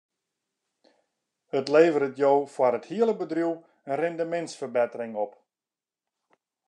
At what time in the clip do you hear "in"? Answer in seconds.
3.89-3.95